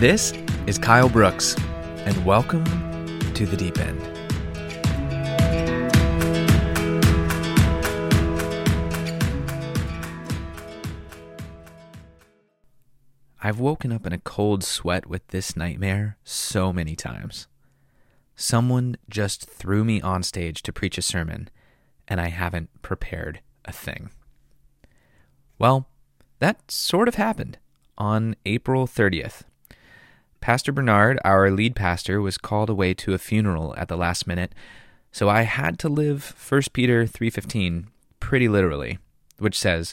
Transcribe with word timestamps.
This 0.00 0.32
is 0.66 0.78
Kyle 0.78 1.10
Brooks, 1.10 1.54
and 2.06 2.24
welcome 2.24 2.64
to 3.34 3.44
the 3.44 3.54
Deep 3.54 3.78
End. 3.78 4.00
I've 13.42 13.60
woken 13.60 13.92
up 13.92 14.06
in 14.06 14.14
a 14.14 14.18
cold 14.18 14.64
sweat 14.64 15.04
with 15.04 15.28
this 15.28 15.54
nightmare 15.54 16.16
so 16.24 16.72
many 16.72 16.96
times. 16.96 17.46
Someone 18.34 18.96
just 19.10 19.50
threw 19.50 19.84
me 19.84 20.00
on 20.00 20.22
stage 20.22 20.62
to 20.62 20.72
preach 20.72 20.96
a 20.96 21.02
sermon, 21.02 21.50
and 22.08 22.22
I 22.22 22.28
haven't 22.28 22.70
prepared 22.80 23.42
a 23.66 23.72
thing. 23.72 24.08
Well, 25.58 25.90
that 26.38 26.70
sort 26.70 27.06
of 27.06 27.16
happened 27.16 27.58
on 27.98 28.34
April 28.46 28.86
30th. 28.86 29.42
Pastor 30.40 30.72
Bernard, 30.72 31.18
our 31.22 31.50
lead 31.50 31.76
pastor, 31.76 32.20
was 32.20 32.38
called 32.38 32.70
away 32.70 32.94
to 32.94 33.12
a 33.12 33.18
funeral 33.18 33.74
at 33.76 33.88
the 33.88 33.96
last 33.96 34.26
minute, 34.26 34.54
so 35.12 35.28
I 35.28 35.42
had 35.42 35.78
to 35.80 35.88
live 35.88 36.34
1 36.36 36.72
Peter 36.72 37.06
3:15 37.06 37.88
pretty 38.20 38.48
literally, 38.48 38.98
which 39.38 39.58
says, 39.58 39.92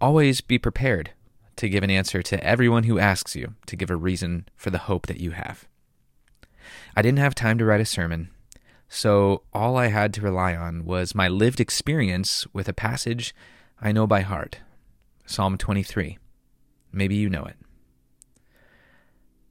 "Always 0.00 0.42
be 0.42 0.58
prepared 0.58 1.12
to 1.56 1.70
give 1.70 1.82
an 1.82 1.90
answer 1.90 2.22
to 2.22 2.44
everyone 2.44 2.84
who 2.84 2.98
asks 2.98 3.34
you 3.34 3.54
to 3.66 3.76
give 3.76 3.90
a 3.90 3.96
reason 3.96 4.46
for 4.56 4.70
the 4.70 4.86
hope 4.90 5.06
that 5.06 5.20
you 5.20 5.30
have." 5.30 5.66
I 6.94 7.00
didn't 7.00 7.20
have 7.20 7.34
time 7.34 7.56
to 7.58 7.64
write 7.64 7.80
a 7.80 7.86
sermon, 7.86 8.28
so 8.88 9.42
all 9.54 9.78
I 9.78 9.86
had 9.86 10.12
to 10.14 10.20
rely 10.20 10.54
on 10.54 10.84
was 10.84 11.14
my 11.14 11.28
lived 11.28 11.60
experience 11.60 12.46
with 12.52 12.68
a 12.68 12.74
passage 12.74 13.34
I 13.80 13.90
know 13.90 14.06
by 14.06 14.20
heart 14.20 14.58
Psalm 15.24 15.56
23. 15.56 16.18
Maybe 16.92 17.14
you 17.14 17.30
know 17.30 17.44
it. 17.44 17.56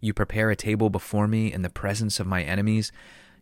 You 0.00 0.14
prepare 0.14 0.50
a 0.50 0.56
table 0.56 0.90
before 0.90 1.28
me 1.28 1.52
in 1.52 1.62
the 1.62 1.70
presence 1.70 2.18
of 2.20 2.26
my 2.26 2.42
enemies. 2.42 2.90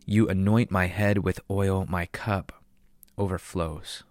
You 0.05 0.27
anoint 0.27 0.71
my 0.71 0.87
head 0.87 1.19
with 1.19 1.39
oil, 1.49 1.85
my 1.87 2.07
cup 2.07 2.51
overflows. 3.17 4.03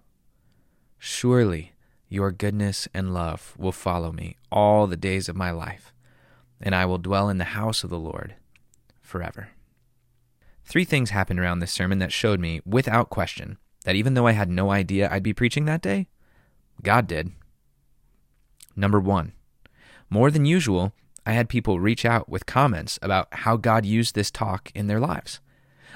Surely 0.98 1.72
your 2.08 2.32
goodness 2.32 2.88
and 2.94 3.12
love 3.12 3.54
will 3.58 3.72
follow 3.72 4.12
me 4.12 4.36
all 4.50 4.86
the 4.86 4.96
days 4.96 5.28
of 5.28 5.36
my 5.36 5.50
life, 5.50 5.92
and 6.60 6.74
I 6.74 6.86
will 6.86 6.98
dwell 6.98 7.28
in 7.28 7.38
the 7.38 7.44
house 7.44 7.84
of 7.84 7.90
the 7.90 7.98
Lord 7.98 8.34
forever. 9.02 9.50
Three 10.64 10.84
things 10.84 11.10
happened 11.10 11.40
around 11.40 11.60
this 11.60 11.72
sermon 11.72 11.98
that 11.98 12.12
showed 12.12 12.40
me, 12.40 12.60
without 12.64 13.10
question, 13.10 13.58
that 13.84 13.94
even 13.96 14.14
though 14.14 14.26
I 14.26 14.32
had 14.32 14.50
no 14.50 14.70
idea 14.70 15.08
I'd 15.10 15.22
be 15.22 15.32
preaching 15.32 15.64
that 15.64 15.82
day, 15.82 16.08
God 16.82 17.06
did. 17.06 17.32
Number 18.76 19.00
one, 19.00 19.32
more 20.10 20.30
than 20.30 20.44
usual, 20.44 20.92
I 21.28 21.32
had 21.32 21.50
people 21.50 21.78
reach 21.78 22.06
out 22.06 22.30
with 22.30 22.46
comments 22.46 22.98
about 23.02 23.28
how 23.30 23.58
God 23.58 23.84
used 23.84 24.14
this 24.14 24.30
talk 24.30 24.72
in 24.74 24.86
their 24.86 24.98
lives. 24.98 25.40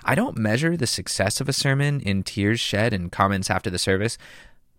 I 0.05 0.15
don't 0.15 0.37
measure 0.37 0.77
the 0.77 0.87
success 0.87 1.41
of 1.41 1.49
a 1.49 1.55
sermon 1.55 2.03
in 2.03 2.23
tears 2.23 2.61
shed 2.61 2.93
and 2.93 3.11
comments 3.11 3.49
after 3.49 3.71
the 3.71 3.79
service, 3.79 4.19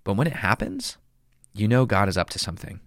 but 0.03 0.13
when 0.13 0.27
it 0.27 0.33
happens, 0.33 0.99
you 1.55 1.67
know 1.67 1.87
God 1.87 2.07
is 2.07 2.17
up 2.17 2.29
to 2.29 2.37
something. 2.37 2.81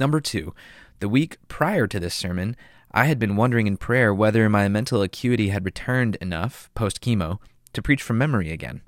Number 0.00 0.20
two, 0.20 0.52
the 0.98 1.08
week 1.08 1.36
prior 1.46 1.86
to 1.86 2.00
this 2.00 2.16
sermon, 2.16 2.56
I 2.90 3.04
had 3.04 3.20
been 3.20 3.36
wondering 3.36 3.68
in 3.68 3.76
prayer 3.76 4.12
whether 4.12 4.48
my 4.48 4.66
mental 4.66 5.02
acuity 5.02 5.50
had 5.50 5.64
returned 5.64 6.16
enough 6.16 6.70
post 6.74 7.00
chemo 7.00 7.38
to 7.72 7.82
preach 7.82 8.02
from 8.02 8.18
memory 8.18 8.50
again. 8.50 8.80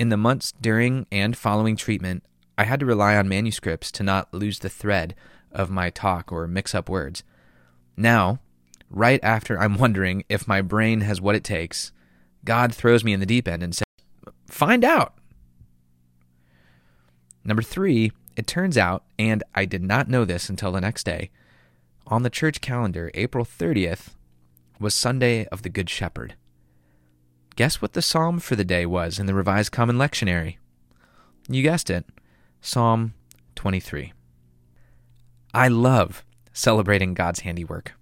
In 0.00 0.08
the 0.08 0.16
months 0.16 0.52
during 0.60 1.06
and 1.12 1.36
following 1.36 1.76
treatment, 1.76 2.24
I 2.58 2.64
had 2.64 2.80
to 2.80 2.86
rely 2.86 3.14
on 3.14 3.28
manuscripts 3.28 3.92
to 3.92 4.02
not 4.02 4.34
lose 4.34 4.58
the 4.58 4.68
thread 4.68 5.14
of 5.52 5.70
my 5.70 5.90
talk 5.90 6.32
or 6.32 6.46
mix 6.46 6.74
up 6.74 6.88
words. 6.88 7.22
Now, 7.96 8.40
right 8.88 9.20
after 9.22 9.58
I'm 9.58 9.78
wondering 9.78 10.24
if 10.28 10.48
my 10.48 10.62
brain 10.62 11.02
has 11.02 11.20
what 11.20 11.34
it 11.34 11.44
takes, 11.44 11.92
God 12.44 12.74
throws 12.74 13.04
me 13.04 13.12
in 13.12 13.20
the 13.20 13.26
deep 13.26 13.46
end 13.46 13.62
and 13.62 13.74
says, 13.74 13.84
Find 14.46 14.84
out. 14.84 15.14
Number 17.44 17.62
three, 17.62 18.12
it 18.36 18.46
turns 18.46 18.76
out, 18.76 19.04
and 19.18 19.42
I 19.54 19.64
did 19.64 19.82
not 19.82 20.08
know 20.08 20.24
this 20.24 20.48
until 20.48 20.72
the 20.72 20.80
next 20.80 21.04
day, 21.04 21.30
on 22.06 22.22
the 22.22 22.30
church 22.30 22.60
calendar, 22.60 23.10
April 23.14 23.44
30th 23.44 24.14
was 24.78 24.94
Sunday 24.94 25.46
of 25.46 25.62
the 25.62 25.68
Good 25.68 25.88
Shepherd. 25.88 26.34
Guess 27.56 27.82
what 27.82 27.92
the 27.92 28.02
psalm 28.02 28.40
for 28.40 28.56
the 28.56 28.64
day 28.64 28.86
was 28.86 29.18
in 29.18 29.26
the 29.26 29.34
Revised 29.34 29.72
Common 29.72 29.96
Lectionary? 29.96 30.56
You 31.48 31.62
guessed 31.62 31.90
it 31.90 32.06
Psalm 32.60 33.14
23. 33.56 34.12
I 35.52 35.66
love 35.66 36.24
celebrating 36.52 37.14
God's 37.14 37.40
handiwork. 37.40 37.94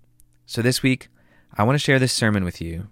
So 0.45 0.61
this 0.61 0.83
week, 0.83 1.09
I 1.57 1.63
want 1.63 1.77
to 1.77 1.83
share 1.83 1.99
this 1.99 2.13
sermon 2.13 2.45
with 2.45 2.61
you 2.61 2.89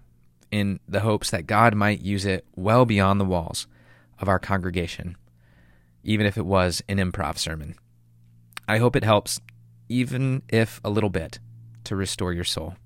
in 0.51 0.81
the 0.89 1.01
hopes 1.01 1.31
that 1.31 1.47
God 1.47 1.75
might 1.75 2.01
use 2.01 2.25
it 2.25 2.47
well 2.55 2.87
beyond 2.87 3.21
the 3.21 3.27
walls 3.27 3.67
of 4.19 4.29
our 4.29 4.39
congregation, 4.39 5.17
even 6.03 6.25
if 6.25 6.39
it 6.39 6.47
was 6.47 6.83
an 6.89 6.97
improv 6.97 7.37
sermon. 7.37 7.75
I 8.67 8.79
hope 8.79 8.97
it 8.97 9.05
helps, 9.05 9.41
even 9.91 10.43
if 10.49 10.81
a 10.83 10.91
little 10.91 11.11
bit, 11.11 11.39
to 11.85 11.95
restore 11.95 12.33
your 12.33 12.45
soul. 12.45 12.77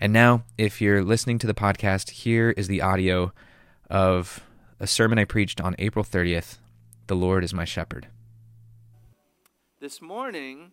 And 0.00 0.12
now, 0.12 0.44
if 0.56 0.80
you're 0.80 1.02
listening 1.02 1.38
to 1.40 1.48
the 1.48 1.54
podcast, 1.54 2.10
here 2.10 2.50
is 2.50 2.68
the 2.68 2.82
audio 2.82 3.32
of 3.90 4.44
a 4.78 4.86
sermon 4.86 5.18
I 5.18 5.24
preached 5.24 5.60
on 5.60 5.74
April 5.80 6.04
30th 6.04 6.58
The 7.08 7.16
Lord 7.16 7.42
is 7.42 7.52
My 7.52 7.64
Shepherd. 7.64 8.06
This 9.78 10.00
morning, 10.00 10.72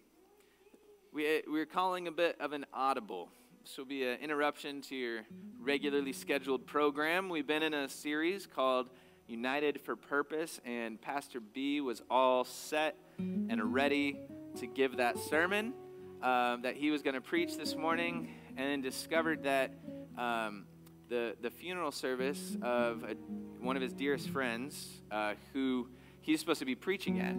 we, 1.11 1.43
we're 1.45 1.65
calling 1.65 2.07
a 2.07 2.11
bit 2.11 2.37
of 2.39 2.53
an 2.53 2.65
audible. 2.73 3.27
This 3.61 3.77
will 3.77 3.83
be 3.83 4.07
an 4.07 4.17
interruption 4.21 4.79
to 4.83 4.95
your 4.95 5.19
regularly 5.59 6.13
scheduled 6.13 6.65
program. 6.65 7.27
We've 7.27 7.45
been 7.45 7.63
in 7.63 7.73
a 7.73 7.89
series 7.89 8.47
called 8.47 8.89
United 9.27 9.81
for 9.81 9.97
Purpose, 9.97 10.61
and 10.63 11.01
Pastor 11.01 11.41
B 11.41 11.81
was 11.81 12.01
all 12.09 12.45
set 12.45 12.95
and 13.19 13.73
ready 13.73 14.21
to 14.59 14.67
give 14.67 14.95
that 14.95 15.19
sermon 15.19 15.73
um, 16.21 16.61
that 16.61 16.77
he 16.77 16.89
was 16.89 17.01
going 17.01 17.15
to 17.15 17.21
preach 17.21 17.57
this 17.57 17.75
morning, 17.75 18.29
and 18.55 18.69
then 18.69 18.81
discovered 18.81 19.43
that 19.43 19.73
um, 20.17 20.63
the, 21.09 21.35
the 21.41 21.49
funeral 21.49 21.91
service 21.91 22.55
of 22.61 23.03
a, 23.03 23.15
one 23.59 23.75
of 23.75 23.81
his 23.81 23.91
dearest 23.91 24.29
friends, 24.29 25.01
uh, 25.11 25.33
who 25.51 25.89
he's 26.21 26.39
supposed 26.39 26.59
to 26.59 26.65
be 26.65 26.75
preaching 26.75 27.19
at, 27.19 27.35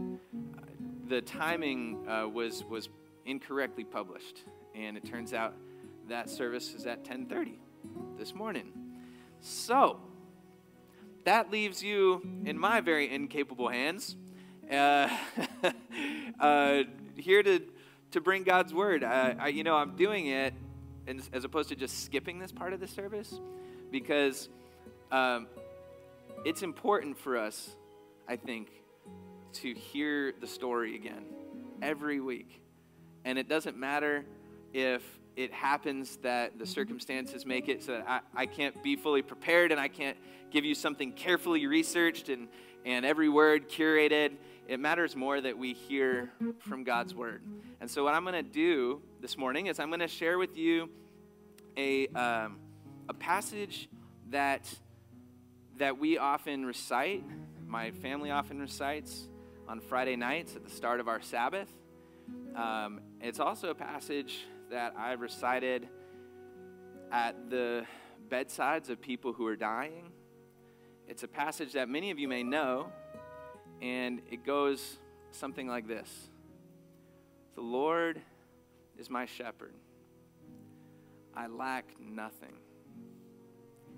the 1.09 1.21
timing 1.21 2.09
uh, 2.09 2.29
was, 2.29 2.65
was 2.65 2.89
incorrectly 3.27 3.85
published, 3.85 4.45
and 4.75 4.97
it 4.97 5.05
turns 5.05 5.33
out 5.33 5.55
that 6.09 6.29
service 6.29 6.75
is 6.75 6.87
at 6.87 7.05
10:30 7.05 7.59
this 8.19 8.35
morning. 8.35 8.73
So 9.41 10.01
that 11.25 11.51
leaves 11.51 11.83
you 11.83 12.23
in 12.45 12.59
my 12.59 12.81
very 12.81 13.13
incapable 13.13 13.69
hands, 13.69 14.17
uh, 14.71 15.09
uh, 16.41 16.83
here 17.17 17.43
to 17.43 17.61
to 18.13 18.21
bring 18.21 18.45
God's 18.45 18.73
word. 18.73 19.03
I, 19.03 19.35
I, 19.39 19.49
you 19.49 19.65
know, 19.65 19.75
I'm 19.75 19.97
doing 19.97 20.29
it 20.29 20.55
as 21.33 21.45
opposed 21.45 21.69
to 21.71 21.77
just 21.77 22.05
skipping 22.05 22.39
this 22.39 22.53
part 22.53 22.73
of 22.73 22.79
the 22.81 22.87
service 22.87 23.41
because 23.91 24.49
um, 25.11 25.49
it's 26.45 26.63
important 26.63 27.19
for 27.19 27.37
us, 27.37 27.75
I 28.29 28.37
think, 28.37 28.71
to 29.55 29.75
hear 29.75 30.33
the 30.41 30.47
story 30.47 30.95
again 30.97 31.25
every 31.83 32.21
week. 32.21 32.63
And 33.25 33.39
it 33.39 33.49
doesn't 33.49 33.77
matter 33.77 34.25
if 34.73 35.03
it 35.37 35.53
happens 35.53 36.17
that 36.19 36.59
the 36.59 36.67
circumstances 36.67 37.45
make 37.45 37.69
it 37.69 37.83
so 37.83 37.93
that 37.93 38.05
I, 38.09 38.43
I 38.43 38.47
can't 38.47 38.83
be 38.83 38.97
fully 38.97 39.23
prepared 39.23 39.73
and 39.73 39.81
I 39.81 39.89
can't 39.89 40.17
give 40.51 40.65
you 40.65 40.75
something 40.75 41.13
carefully 41.13 41.67
researched 41.67 42.29
and, 42.29 42.49
and 42.85 43.05
every 43.05 43.29
word 43.29 43.69
curated. 43.69 44.33
It 44.69 44.81
matters 44.81 45.17
more 45.17 45.41
that 45.41 45.59
we 45.59 45.73
hear 45.73 46.33
from 46.61 46.85
God's 46.85 47.15
word. 47.15 47.43
And 47.81 47.91
so, 47.91 48.05
what 48.05 48.15
I'm 48.15 48.23
going 48.23 48.35
to 48.35 48.43
do 48.43 49.03
this 49.21 49.37
morning 49.37 49.67
is 49.67 49.79
I'm 49.79 49.89
going 49.89 50.01
to 50.01 50.09
share 50.09 50.39
with 50.39 50.57
you 50.57 50.89
a, 51.77 52.07
um, 52.09 52.59
a 53.09 53.15
passage 53.15 53.89
that, 54.31 54.73
that 55.79 55.99
we 55.99 56.17
often 56.17 56.65
recite, 56.65 57.25
my 57.67 57.91
family 57.91 58.31
often 58.31 58.61
recites 58.61 59.29
on 59.67 59.81
Friday 59.81 60.17
nights 60.17 60.57
at 60.57 60.65
the 60.65 60.71
start 60.71 61.01
of 61.01 61.09
our 61.09 61.23
Sabbath. 61.23 61.69
Um, 62.55 63.01
it's 63.21 63.41
also 63.41 63.71
a 63.71 63.75
passage 63.75 64.45
that 64.71 64.95
I've 64.99 65.21
recited 65.21 65.89
at 67.11 67.51
the 67.51 67.87
bedsides 68.29 68.91
of 68.91 69.01
people 69.01 69.33
who 69.33 69.47
are 69.47 69.57
dying. 69.57 70.11
It's 71.09 71.23
a 71.23 71.29
passage 71.29 71.73
that 71.73 71.89
many 71.89 72.11
of 72.11 72.19
you 72.19 72.29
may 72.29 72.43
know, 72.43 72.91
and 73.81 74.21
it 74.31 74.45
goes 74.45 74.99
something 75.31 75.67
like 75.67 75.87
this 75.87 76.29
The 77.55 77.63
Lord 77.63 78.21
is 78.99 79.09
my 79.09 79.27
shepherd, 79.27 79.75
I 81.35 81.47
lack 81.47 81.87
nothing. 82.01 82.55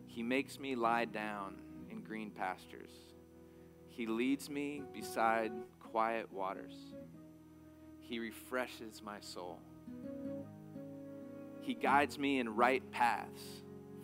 He 0.06 0.22
makes 0.22 0.58
me 0.58 0.74
lie 0.74 1.04
down 1.04 1.56
in 1.90 2.00
green 2.00 2.30
pastures. 2.30 2.90
He 3.96 4.06
leads 4.06 4.50
me 4.50 4.82
beside 4.93 5.52
quiet 5.81 6.31
waters. 6.31 6.75
He 7.98 8.19
refreshes 8.19 9.00
my 9.02 9.20
soul. 9.20 9.58
He 11.62 11.72
guides 11.72 12.19
me 12.19 12.38
in 12.38 12.54
right 12.54 12.82
paths 12.90 13.43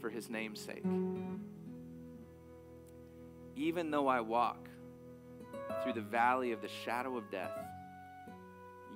for 0.00 0.08
his 0.08 0.30
name's 0.30 0.60
sake. 0.60 0.82
Even 3.54 3.90
though 3.90 4.08
I 4.08 4.22
walk 4.22 4.66
through 5.82 5.92
the 5.92 6.00
valley 6.00 6.52
of 6.52 6.62
the 6.62 6.70
shadow 6.86 7.18
of 7.18 7.30
death, 7.30 7.52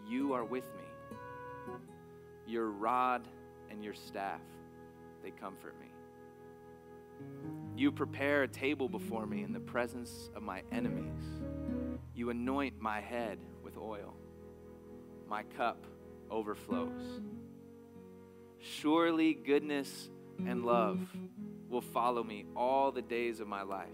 you 0.09 0.33
are 0.33 0.47
with 0.47 0.65
me. 0.65 1.75
Your 2.47 2.71
rod 2.71 3.29
and 3.71 3.85
your 3.85 3.95
staff, 3.95 4.41
they 5.23 5.31
comfort 5.31 5.79
me. 5.79 5.89
You 7.77 7.93
prepare 7.93 8.43
a 8.43 8.49
table 8.49 8.89
before 8.89 9.27
me 9.27 9.43
in 9.43 9.53
the 9.53 9.61
presence 9.61 10.31
of 10.35 10.43
my 10.43 10.63
enemies. 10.73 11.23
You 12.15 12.31
anoint 12.31 12.81
my 12.81 13.01
head 13.01 13.39
with 13.63 13.77
oil. 13.77 14.15
My 15.29 15.43
cup 15.43 15.87
overflows. 16.31 17.21
Surely 18.59 19.35
goodness 19.35 20.09
and 20.47 20.65
love 20.65 21.01
will 21.69 21.83
follow 21.83 22.23
me 22.25 22.47
all 22.57 22.93
the 22.93 23.03
days 23.03 23.41
of 23.41 23.49
my 23.49 23.63
life, 23.63 23.89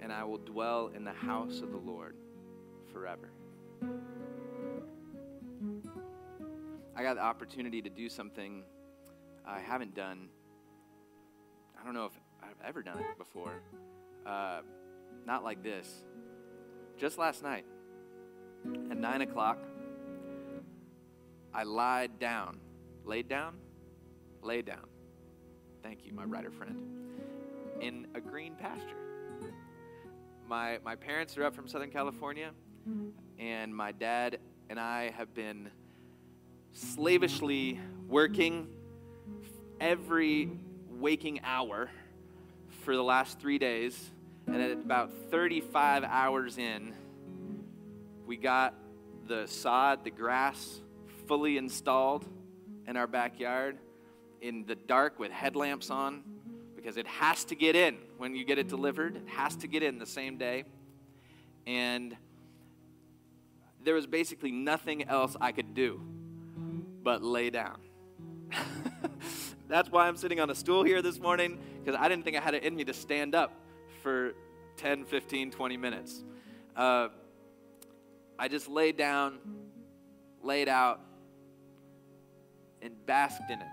and 0.00 0.12
I 0.12 0.24
will 0.24 0.38
dwell 0.38 0.90
in 0.94 1.04
the 1.04 1.12
house 1.12 1.60
of 1.60 1.70
the 1.70 1.78
Lord 1.78 2.16
forever. 2.92 3.30
I 6.96 7.02
got 7.02 7.14
the 7.14 7.22
opportunity 7.22 7.82
to 7.82 7.90
do 7.90 8.08
something 8.08 8.64
I 9.46 9.60
haven't 9.60 9.94
done. 9.94 10.28
I 11.84 11.86
don't 11.86 11.94
know 11.96 12.06
if 12.06 12.18
I've 12.42 12.66
ever 12.66 12.82
done 12.82 12.98
it 12.98 13.18
before. 13.18 13.60
Uh, 14.24 14.62
not 15.26 15.44
like 15.44 15.62
this. 15.62 15.86
Just 16.96 17.18
last 17.18 17.42
night, 17.42 17.66
at 18.90 18.96
9 18.96 19.20
o'clock, 19.20 19.58
I 21.52 21.64
lied 21.64 22.18
down. 22.18 22.58
Laid 23.04 23.28
down? 23.28 23.56
Laid 24.40 24.64
down. 24.64 24.86
Thank 25.82 26.06
you, 26.06 26.14
my 26.14 26.24
writer 26.24 26.50
friend. 26.50 26.74
In 27.82 28.06
a 28.14 28.20
green 28.20 28.54
pasture. 28.54 28.96
My, 30.48 30.78
my 30.86 30.96
parents 30.96 31.36
are 31.36 31.44
up 31.44 31.54
from 31.54 31.68
Southern 31.68 31.90
California, 31.90 32.52
and 33.38 33.76
my 33.76 33.92
dad 33.92 34.38
and 34.70 34.80
I 34.80 35.10
have 35.10 35.34
been 35.34 35.70
slavishly 36.72 37.78
working 38.08 38.68
every 39.80 40.48
waking 41.00 41.40
hour 41.44 41.90
for 42.82 42.94
the 42.94 43.02
last 43.02 43.40
three 43.40 43.58
days. 43.58 44.10
And 44.46 44.60
at 44.60 44.72
about 44.72 45.10
35 45.30 46.04
hours 46.04 46.58
in, 46.58 46.94
we 48.26 48.36
got 48.36 48.74
the 49.26 49.46
sod, 49.46 50.04
the 50.04 50.10
grass 50.10 50.80
fully 51.26 51.56
installed 51.56 52.26
in 52.86 52.96
our 52.96 53.06
backyard 53.06 53.78
in 54.40 54.66
the 54.66 54.74
dark 54.74 55.18
with 55.18 55.32
headlamps 55.32 55.88
on 55.88 56.22
because 56.76 56.98
it 56.98 57.06
has 57.06 57.44
to 57.46 57.54
get 57.54 57.74
in 57.74 57.96
when 58.18 58.34
you 58.34 58.44
get 58.44 58.58
it 58.58 58.68
delivered. 58.68 59.16
It 59.16 59.28
has 59.28 59.56
to 59.56 59.66
get 59.66 59.82
in 59.82 59.98
the 59.98 60.06
same 60.06 60.36
day. 60.36 60.64
And 61.66 62.14
there 63.82 63.94
was 63.94 64.06
basically 64.06 64.52
nothing 64.52 65.04
else 65.04 65.36
I 65.40 65.52
could 65.52 65.74
do 65.74 66.00
but 67.02 67.22
lay 67.22 67.50
down. 67.50 67.78
That's 69.68 69.90
why 69.90 70.06
I'm 70.06 70.16
sitting 70.16 70.40
on 70.40 70.50
a 70.50 70.54
stool 70.54 70.82
here 70.82 71.00
this 71.00 71.18
morning 71.18 71.58
because 71.82 71.98
I 71.98 72.08
didn't 72.08 72.24
think 72.24 72.36
I 72.36 72.40
had 72.40 72.54
it 72.54 72.64
in 72.64 72.76
me 72.76 72.84
to 72.84 72.92
stand 72.92 73.34
up 73.34 73.52
for 74.02 74.34
10, 74.76 75.04
15, 75.04 75.50
20 75.50 75.76
minutes. 75.76 76.22
Uh, 76.76 77.08
I 78.38 78.48
just 78.48 78.68
laid 78.68 78.96
down, 78.96 79.38
laid 80.42 80.68
out, 80.68 81.00
and 82.82 82.94
basked 83.06 83.50
in 83.50 83.60
it. 83.60 83.68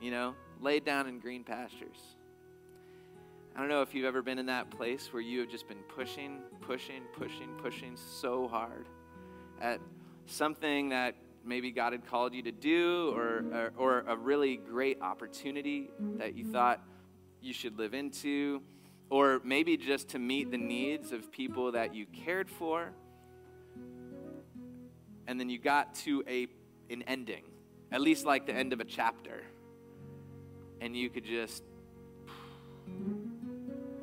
You 0.00 0.10
know, 0.10 0.34
laid 0.60 0.84
down 0.84 1.06
in 1.06 1.18
green 1.18 1.44
pastures. 1.44 1.98
I 3.54 3.60
don't 3.60 3.68
know 3.68 3.82
if 3.82 3.94
you've 3.94 4.06
ever 4.06 4.22
been 4.22 4.38
in 4.38 4.46
that 4.46 4.70
place 4.70 5.12
where 5.12 5.22
you 5.22 5.40
have 5.40 5.48
just 5.48 5.66
been 5.66 5.82
pushing, 5.94 6.40
pushing, 6.60 7.02
pushing, 7.12 7.48
pushing 7.58 7.96
so 7.96 8.48
hard 8.48 8.86
at 9.60 9.80
something 10.26 10.90
that 10.90 11.16
maybe 11.44 11.70
God 11.70 11.92
had 11.92 12.06
called 12.06 12.34
you 12.34 12.42
to 12.42 12.52
do 12.52 13.12
or, 13.16 13.44
or, 13.52 13.72
or 13.76 14.04
a 14.06 14.16
really 14.16 14.56
great 14.56 15.00
opportunity 15.00 15.90
that 16.18 16.34
you 16.34 16.44
thought 16.44 16.80
you 17.40 17.52
should 17.52 17.78
live 17.78 17.94
into, 17.94 18.62
or 19.08 19.40
maybe 19.44 19.76
just 19.76 20.08
to 20.10 20.18
meet 20.18 20.50
the 20.50 20.58
needs 20.58 21.12
of 21.12 21.32
people 21.32 21.72
that 21.72 21.94
you 21.94 22.06
cared 22.06 22.50
for. 22.50 22.92
And 25.26 25.38
then 25.38 25.48
you 25.48 25.58
got 25.58 25.94
to 25.96 26.22
a, 26.28 26.46
an 26.90 27.02
ending, 27.06 27.44
at 27.92 28.00
least 28.00 28.24
like 28.24 28.46
the 28.46 28.54
end 28.54 28.72
of 28.72 28.80
a 28.80 28.84
chapter, 28.84 29.42
and 30.80 30.96
you 30.96 31.08
could 31.08 31.24
just 31.24 31.62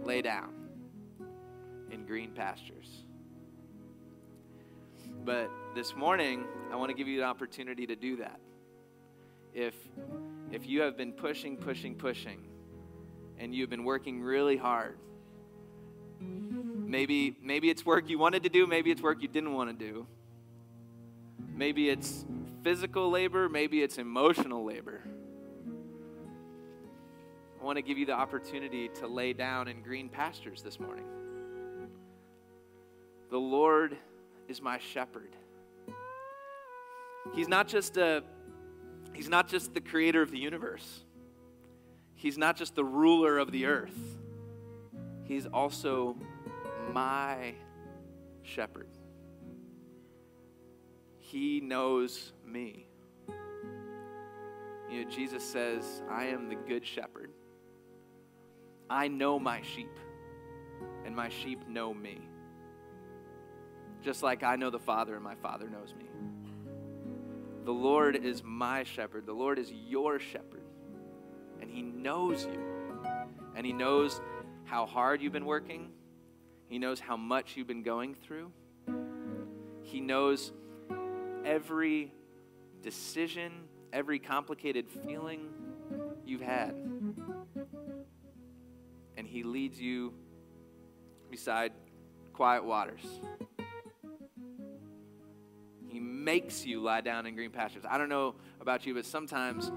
lay 0.04 0.22
down 0.22 0.54
in 1.92 2.06
green 2.06 2.32
pastures. 2.32 3.04
But 5.26 5.50
this 5.78 5.96
morning, 5.96 6.44
I 6.72 6.76
want 6.76 6.90
to 6.90 6.98
give 6.98 7.08
you 7.08 7.22
an 7.22 7.30
opportunity 7.30 7.86
to 7.86 7.96
do 7.96 8.16
that. 8.16 8.40
If, 9.54 9.76
if 10.52 10.66
you 10.66 10.82
have 10.82 10.98
been 10.98 11.14
pushing, 11.14 11.56
pushing, 11.56 11.94
pushing, 11.94 12.48
and 13.38 13.54
you've 13.54 13.70
been 13.70 13.84
working 13.84 14.24
really 14.24 14.58
hard, 14.58 14.98
maybe, 16.20 17.38
maybe 17.44 17.70
it's 17.70 17.86
work 17.86 18.10
you 18.10 18.18
wanted 18.18 18.42
to 18.42 18.50
do, 18.50 18.66
maybe 18.66 18.90
it's 18.90 19.04
work 19.04 19.22
you 19.22 19.28
didn't 19.28 19.54
want 19.54 19.70
to 19.70 19.86
do. 19.86 20.08
Maybe 21.56 21.92
it's 21.92 22.26
physical 22.64 23.12
labor, 23.12 23.48
maybe 23.48 23.84
it's 23.84 24.00
emotional 24.00 24.66
labor. 24.66 25.04
I 27.62 27.64
want 27.64 27.76
to 27.76 27.84
give 27.84 28.00
you 28.00 28.08
the 28.08 28.14
opportunity 28.14 28.90
to 28.96 29.06
lay 29.06 29.32
down 29.32 29.68
in 29.68 29.84
green 29.84 30.10
pastures 30.10 30.64
this 30.64 30.80
morning. 30.80 31.06
The 33.30 33.38
Lord 33.38 33.96
is 34.48 34.60
my 34.60 34.80
shepherd. 34.80 35.36
He's 37.34 37.48
not 37.48 37.68
just 37.68 37.98
a 37.98 38.24
He's 39.18 39.30
not 39.30 39.48
just 39.48 39.74
the 39.74 39.82
creator 39.82 40.22
of 40.22 40.30
the 40.30 40.38
universe. 40.38 41.04
He's 42.14 42.38
not 42.38 42.56
just 42.56 42.76
the 42.76 42.84
ruler 42.84 43.40
of 43.40 43.52
the 43.52 43.66
earth. 43.66 43.98
He's 45.24 45.48
also 45.48 46.16
my 46.94 47.56
shepherd. 48.44 48.90
He 51.18 51.62
knows 51.62 52.32
me. 52.46 52.88
You 54.90 55.04
know, 55.04 55.10
Jesus 55.10 55.44
says, 55.44 56.02
I 56.10 56.26
am 56.26 56.48
the 56.48 56.56
good 56.56 56.86
shepherd. 56.86 57.32
I 58.90 59.08
know 59.08 59.38
my 59.38 59.62
sheep, 59.64 60.00
and 61.06 61.16
my 61.16 61.30
sheep 61.30 61.68
know 61.68 61.94
me. 61.94 62.22
Just 64.02 64.24
like 64.24 64.44
I 64.44 64.56
know 64.56 64.70
the 64.70 64.80
Father, 64.80 65.16
and 65.16 65.24
my 65.24 65.36
Father 65.36 65.68
knows 65.70 65.94
me. 65.98 66.06
The 67.68 67.74
Lord 67.74 68.16
is 68.16 68.44
my 68.46 68.86
shepherd. 68.86 69.26
The 69.26 69.34
Lord 69.34 69.60
is 69.60 69.74
your 69.74 70.20
shepherd. 70.20 70.64
And 71.60 71.70
He 71.70 71.82
knows 71.82 72.46
you. 72.46 72.64
And 73.58 73.66
He 73.66 73.74
knows 73.74 74.22
how 74.64 74.86
hard 74.86 75.22
you've 75.22 75.34
been 75.34 75.46
working. 75.46 75.90
He 76.70 76.80
knows 76.80 77.02
how 77.02 77.18
much 77.18 77.58
you've 77.58 77.68
been 77.68 77.84
going 77.84 78.16
through. 78.16 78.54
He 79.84 80.00
knows 80.00 80.54
every 81.44 82.14
decision, 82.82 83.52
every 83.92 84.20
complicated 84.20 84.90
feeling 84.90 85.50
you've 86.26 86.40
had. 86.40 86.74
And 89.18 89.28
He 89.28 89.44
leads 89.44 89.78
you 89.78 90.14
beside 91.30 91.74
quiet 92.32 92.64
waters. 92.64 93.04
Makes 96.28 96.66
you 96.66 96.82
lie 96.82 97.00
down 97.00 97.26
in 97.26 97.36
green 97.36 97.52
pastures. 97.52 97.84
I 97.90 97.98
don't 97.98 98.10
know 98.10 98.36
about 98.60 98.86
you, 98.86 98.94
but 98.94 99.06
sometimes, 99.06 99.72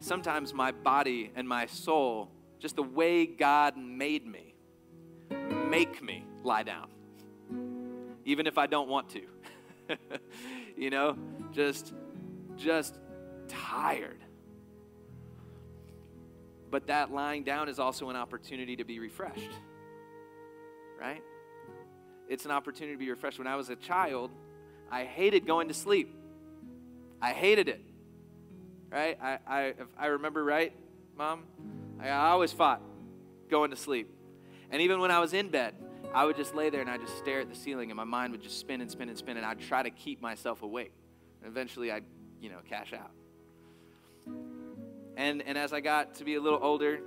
sometimes 0.00 0.52
my 0.52 0.72
body 0.72 1.30
and 1.36 1.48
my 1.48 1.66
soul, 1.66 2.32
just 2.58 2.74
the 2.74 2.82
way 2.82 3.26
God 3.26 3.76
made 3.76 4.26
me, 4.26 4.56
make 5.70 6.02
me 6.02 6.24
lie 6.42 6.64
down, 6.64 6.88
even 8.24 8.48
if 8.48 8.58
I 8.58 8.66
don't 8.66 8.88
want 8.88 9.08
to. 9.10 9.20
you 10.76 10.90
know, 10.90 11.16
just, 11.52 11.92
just 12.56 12.98
tired. 13.46 14.18
but 16.72 16.88
that 16.88 17.12
lying 17.12 17.44
down 17.44 17.68
is 17.68 17.78
also 17.78 18.10
an 18.10 18.16
opportunity 18.16 18.74
to 18.74 18.82
be 18.82 18.98
refreshed. 18.98 19.52
Right? 21.00 21.22
It's 22.28 22.46
an 22.46 22.50
opportunity 22.50 22.94
to 22.94 22.98
be 22.98 23.10
refreshed. 23.10 23.38
When 23.38 23.46
I 23.46 23.54
was 23.54 23.68
a 23.68 23.76
child, 23.76 24.32
I 24.90 25.04
hated 25.04 25.46
going 25.46 25.68
to 25.68 25.74
sleep. 25.74 26.14
I 27.20 27.32
hated 27.32 27.68
it. 27.68 27.80
Right? 28.90 29.18
I, 29.20 29.38
I, 29.46 29.62
if 29.62 29.86
I 29.98 30.06
remember 30.06 30.44
right, 30.44 30.72
Mom, 31.16 31.44
I 32.00 32.10
always 32.10 32.52
fought 32.52 32.80
going 33.50 33.70
to 33.70 33.76
sleep. 33.76 34.08
And 34.70 34.82
even 34.82 35.00
when 35.00 35.10
I 35.10 35.20
was 35.20 35.32
in 35.32 35.48
bed, 35.48 35.74
I 36.14 36.24
would 36.24 36.36
just 36.36 36.54
lay 36.54 36.70
there 36.70 36.80
and 36.80 36.88
I'd 36.88 37.00
just 37.00 37.18
stare 37.18 37.40
at 37.40 37.48
the 37.48 37.56
ceiling 37.56 37.90
and 37.90 37.96
my 37.96 38.04
mind 38.04 38.32
would 38.32 38.42
just 38.42 38.58
spin 38.60 38.80
and 38.80 38.90
spin 38.90 39.08
and 39.08 39.18
spin 39.18 39.36
and 39.36 39.44
I'd 39.44 39.60
try 39.60 39.82
to 39.82 39.90
keep 39.90 40.20
myself 40.22 40.62
awake. 40.62 40.92
And 41.42 41.50
eventually 41.50 41.90
I'd, 41.90 42.04
you 42.40 42.50
know, 42.50 42.58
cash 42.68 42.92
out. 42.92 43.10
And, 45.16 45.42
and 45.42 45.58
as 45.58 45.72
I 45.72 45.80
got 45.80 46.16
to 46.16 46.24
be 46.24 46.34
a 46.34 46.40
little 46.40 46.60
older, 46.62 47.00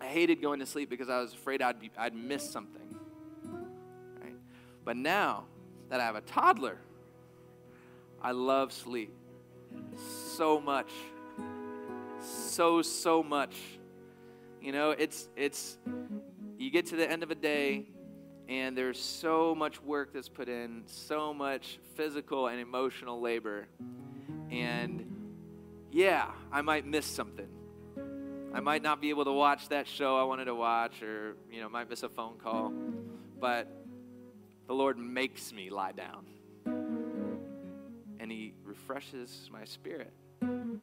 I 0.00 0.06
hated 0.06 0.40
going 0.40 0.60
to 0.60 0.66
sleep 0.66 0.90
because 0.90 1.08
I 1.08 1.20
was 1.20 1.34
afraid 1.34 1.62
I'd, 1.62 1.80
be, 1.80 1.90
I'd 1.96 2.14
miss 2.14 2.50
something. 2.50 2.94
Right? 4.22 4.34
But 4.84 4.96
now 4.96 5.44
that 5.90 6.00
I 6.00 6.04
have 6.04 6.16
a 6.16 6.22
toddler, 6.22 6.78
I 8.22 8.32
love 8.32 8.72
sleep 8.72 9.12
so 10.36 10.60
much. 10.60 10.90
So, 12.20 12.82
so 12.82 13.22
much. 13.22 13.56
You 14.60 14.72
know, 14.72 14.90
it's, 14.90 15.28
it's, 15.36 15.78
you 16.58 16.70
get 16.70 16.86
to 16.86 16.96
the 16.96 17.10
end 17.10 17.22
of 17.22 17.30
a 17.30 17.34
day 17.34 17.86
and 18.48 18.76
there's 18.76 19.00
so 19.00 19.54
much 19.54 19.82
work 19.82 20.12
that's 20.12 20.28
put 20.28 20.48
in, 20.48 20.82
so 20.86 21.32
much 21.32 21.78
physical 21.94 22.48
and 22.48 22.60
emotional 22.60 23.20
labor. 23.20 23.68
And 24.50 25.06
yeah, 25.90 26.30
I 26.52 26.60
might 26.60 26.84
miss 26.84 27.06
something. 27.06 27.48
I 28.52 28.60
might 28.60 28.82
not 28.82 29.00
be 29.00 29.10
able 29.10 29.24
to 29.26 29.32
watch 29.32 29.68
that 29.68 29.86
show 29.86 30.16
I 30.16 30.24
wanted 30.24 30.46
to 30.46 30.54
watch, 30.54 31.00
or, 31.02 31.36
you 31.50 31.60
know, 31.60 31.68
might 31.68 31.88
miss 31.88 32.02
a 32.02 32.08
phone 32.08 32.36
call. 32.42 32.72
But 33.38 33.68
the 34.70 34.76
Lord 34.76 34.98
makes 34.98 35.52
me 35.52 35.68
lie 35.68 35.90
down. 35.90 36.26
And 38.20 38.30
He 38.30 38.54
refreshes 38.62 39.50
my 39.52 39.64
spirit, 39.64 40.12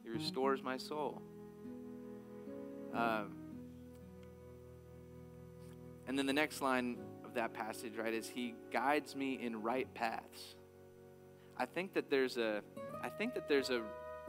He 0.04 0.10
restores 0.10 0.62
my 0.62 0.76
soul. 0.76 1.22
Um, 2.92 3.32
and 6.06 6.18
then 6.18 6.26
the 6.26 6.34
next 6.34 6.60
line 6.60 6.98
of 7.24 7.32
that 7.32 7.54
passage, 7.54 7.96
right, 7.96 8.12
is 8.12 8.28
He 8.28 8.54
guides 8.70 9.16
me 9.16 9.38
in 9.42 9.62
right 9.62 9.88
paths. 9.94 10.56
I 11.56 11.64
think 11.64 11.94
that 11.94 12.10
there's 12.10 12.36
a, 12.36 12.60
I 13.02 13.08
think 13.08 13.32
that 13.32 13.48
there's 13.48 13.70
a 13.70 13.80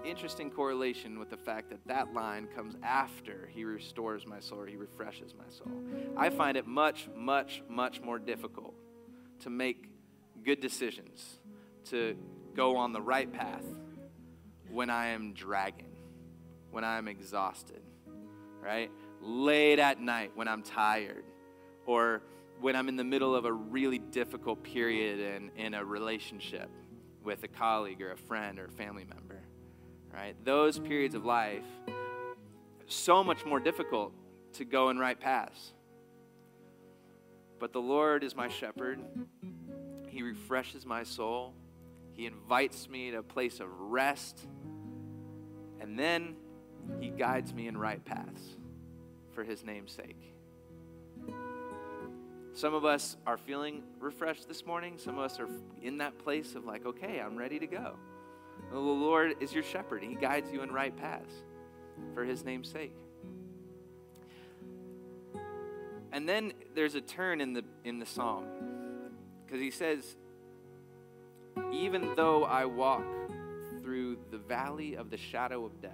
interesting 0.05 0.49
correlation 0.49 1.19
with 1.19 1.29
the 1.29 1.35
fact 1.35 1.69
that 1.71 1.85
that 1.85 2.13
line 2.13 2.47
comes 2.55 2.75
after 2.81 3.49
he 3.53 3.65
restores 3.65 4.25
my 4.25 4.39
soul 4.39 4.61
or 4.61 4.65
he 4.65 4.77
refreshes 4.77 5.35
my 5.37 5.49
soul. 5.49 5.83
I 6.15 6.29
find 6.29 6.55
it 6.55 6.65
much, 6.65 7.09
much, 7.13 7.61
much 7.67 7.99
more 7.99 8.17
difficult 8.17 8.73
to 9.39 9.49
make 9.49 9.89
good 10.43 10.59
decisions, 10.59 11.39
to 11.85 12.15
go 12.55 12.77
on 12.77 12.93
the 12.93 13.01
right 13.01 13.31
path 13.31 13.65
when 14.69 14.89
I 14.89 15.07
am 15.07 15.33
dragging, 15.33 15.95
when 16.71 16.83
I 16.83 16.97
am 16.97 17.07
exhausted, 17.07 17.81
right? 18.61 18.91
Late 19.21 19.79
at 19.79 19.99
night 19.99 20.31
when 20.35 20.47
I'm 20.47 20.61
tired, 20.61 21.25
or 21.85 22.21
when 22.61 22.75
I'm 22.75 22.89
in 22.89 22.95
the 22.95 23.03
middle 23.03 23.35
of 23.35 23.45
a 23.45 23.53
really 23.53 23.99
difficult 23.99 24.63
period 24.63 25.19
in, 25.19 25.51
in 25.55 25.73
a 25.73 25.83
relationship 25.83 26.69
with 27.23 27.43
a 27.43 27.47
colleague 27.47 28.01
or 28.01 28.11
a 28.11 28.17
friend 28.17 28.59
or 28.59 28.65
a 28.65 28.71
family 28.71 29.05
member 29.05 29.29
right? 30.13 30.35
Those 30.43 30.79
periods 30.79 31.15
of 31.15 31.25
life, 31.25 31.65
so 32.87 33.23
much 33.23 33.45
more 33.45 33.59
difficult 33.59 34.13
to 34.53 34.65
go 34.65 34.89
in 34.89 34.97
right 34.97 35.19
paths. 35.19 35.73
But 37.59 37.73
the 37.73 37.81
Lord 37.81 38.23
is 38.23 38.35
my 38.35 38.47
shepherd. 38.47 38.99
He 40.07 40.23
refreshes 40.23 40.85
my 40.85 41.03
soul. 41.03 41.53
He 42.13 42.25
invites 42.25 42.89
me 42.89 43.11
to 43.11 43.17
a 43.17 43.23
place 43.23 43.59
of 43.59 43.67
rest. 43.79 44.47
And 45.79 45.97
then 45.97 46.35
He 46.99 47.09
guides 47.09 47.53
me 47.53 47.67
in 47.67 47.77
right 47.77 48.03
paths 48.03 48.41
for 49.31 49.43
His 49.43 49.63
name's 49.63 49.91
sake. 49.91 50.33
Some 52.53 52.73
of 52.73 52.83
us 52.83 53.15
are 53.25 53.37
feeling 53.37 53.83
refreshed 53.99 54.47
this 54.47 54.65
morning. 54.65 54.97
Some 54.97 55.17
of 55.17 55.23
us 55.23 55.39
are 55.39 55.47
in 55.81 55.99
that 55.99 56.17
place 56.17 56.55
of 56.55 56.65
like, 56.65 56.85
okay, 56.85 57.21
I'm 57.21 57.37
ready 57.37 57.59
to 57.59 57.67
go. 57.67 57.95
The 58.71 58.77
Lord 58.77 59.35
is 59.39 59.53
your 59.53 59.63
shepherd. 59.63 60.03
He 60.03 60.15
guides 60.15 60.51
you 60.51 60.61
in 60.61 60.71
right 60.71 60.95
paths 60.95 61.33
for 62.13 62.23
his 62.23 62.43
name's 62.43 62.69
sake. 62.69 62.95
And 66.19 66.27
then 66.27 66.51
there's 66.75 66.95
a 66.95 67.01
turn 67.01 67.39
in 67.39 67.53
the 67.53 67.63
in 67.85 67.97
the 67.97 68.05
psalm 68.05 68.43
because 69.45 69.61
he 69.61 69.71
says 69.71 70.17
even 71.71 72.13
though 72.17 72.43
I 72.43 72.65
walk 72.65 73.05
through 73.81 74.17
the 74.29 74.37
valley 74.37 74.95
of 74.95 75.11
the 75.11 75.15
shadow 75.15 75.63
of 75.63 75.81
death 75.81 75.93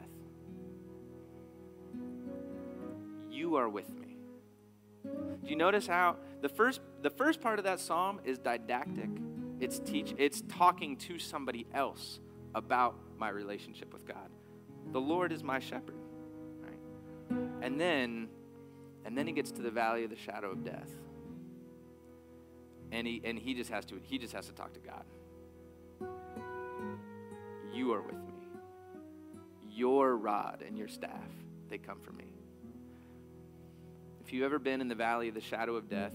you 3.30 3.56
are 3.58 3.70
with 3.70 3.88
me. 3.94 4.18
Do 5.04 5.48
you 5.48 5.56
notice 5.56 5.86
how 5.86 6.16
the 6.42 6.50
first 6.50 6.82
the 7.04 7.12
first 7.12 7.40
part 7.40 7.60
of 7.60 7.66
that 7.66 7.80
psalm 7.80 8.20
is 8.26 8.40
didactic? 8.40 9.12
It's 9.60 9.78
teach 9.78 10.16
it's 10.18 10.42
talking 10.50 10.98
to 10.98 11.20
somebody 11.20 11.68
else 11.72 12.20
about 12.56 12.96
my 13.20 13.30
relationship 13.30 13.94
with 13.94 14.08
God. 14.08 14.32
The 14.92 15.00
Lord 15.00 15.32
is 15.32 15.44
my 15.44 15.60
shepherd. 15.60 16.00
Right? 16.64 16.80
And 17.62 17.80
then 17.80 18.30
and 19.06 19.18
then 19.18 19.28
he 19.28 19.34
gets 19.34 19.52
to 19.52 19.62
the 19.62 19.72
valley 19.72 20.04
of 20.04 20.10
the 20.10 20.16
shadow 20.16 20.52
of 20.52 20.64
death. 20.64 20.90
And 22.92 23.06
he 23.06 23.22
and 23.24 23.38
he 23.38 23.54
just 23.54 23.70
has 23.70 23.86
to 23.86 24.00
he 24.02 24.18
just 24.18 24.34
has 24.34 24.48
to 24.48 24.54
talk 24.54 24.74
to 24.74 24.80
God. 24.80 25.06
You 27.74 27.94
are 27.94 28.02
with 28.02 28.16
me. 28.16 28.34
Your 29.70 30.16
rod 30.16 30.64
and 30.66 30.78
your 30.78 30.88
staff, 30.88 31.30
they 31.70 31.78
come 31.78 32.00
for 32.00 32.12
me. 32.14 32.26
If 34.26 34.34
you've 34.34 34.44
ever 34.44 34.58
been 34.58 34.82
in 34.82 34.88
the 34.88 34.96
valley 34.96 35.28
of 35.28 35.36
the 35.36 35.42
shadow 35.42 35.76
of 35.76 35.90
death, 35.90 36.14